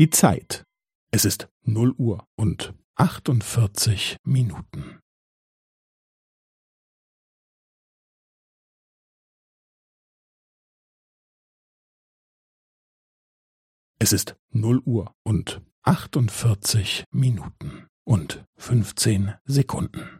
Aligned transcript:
die 0.00 0.08
Zeit. 0.08 0.64
Es 1.12 1.26
ist 1.26 1.50
0 1.66 1.92
Uhr 1.98 2.26
und 2.34 2.72
48 2.94 4.16
Minuten. 4.24 4.98
Es 13.98 14.14
ist 14.14 14.36
0 14.52 14.78
Uhr 14.86 15.14
und 15.22 15.60
48 15.82 17.04
Minuten 17.12 17.86
und 18.06 18.46
15 18.56 19.34
Sekunden. 19.44 20.19